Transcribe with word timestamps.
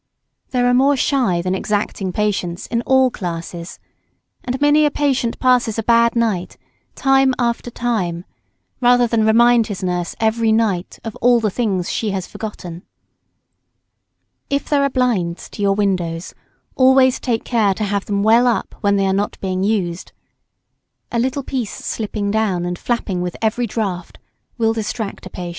There 0.49 0.65
are 0.65 0.73
more 0.73 0.97
shy 0.97 1.43
than 1.43 1.53
exacting 1.53 2.11
patients, 2.11 2.65
in 2.65 2.81
all 2.87 3.11
classes; 3.11 3.77
and 4.43 4.59
many 4.59 4.83
a 4.83 4.89
patient 4.89 5.37
passes 5.37 5.77
a 5.77 5.83
bad 5.83 6.15
night, 6.15 6.57
time 6.95 7.35
after 7.37 7.69
time, 7.69 8.25
rather 8.81 9.05
than 9.05 9.23
remind 9.27 9.67
his 9.67 9.83
nurse 9.83 10.15
every 10.19 10.51
night 10.51 10.97
of 11.03 11.15
all 11.17 11.39
the 11.39 11.51
things 11.51 11.91
she 11.91 12.09
has 12.09 12.25
forgotten. 12.25 12.81
If 14.49 14.67
there 14.69 14.81
are 14.81 14.89
blinds 14.89 15.51
to 15.51 15.61
your 15.61 15.75
windows, 15.75 16.33
always 16.75 17.19
take 17.19 17.43
care 17.43 17.75
to 17.75 17.83
have 17.83 18.05
them 18.05 18.23
well 18.23 18.47
up, 18.47 18.73
when 18.81 18.95
they 18.95 19.05
are 19.05 19.13
not 19.13 19.39
being 19.39 19.63
used. 19.63 20.13
A 21.11 21.19
little 21.19 21.43
piece 21.43 21.73
slipping 21.75 22.31
down, 22.31 22.65
and 22.65 22.79
flapping 22.79 23.21
with 23.21 23.37
every 23.39 23.67
draught, 23.67 24.17
will 24.57 24.73
distract 24.73 25.27
a 25.27 25.29
patient. 25.29 25.49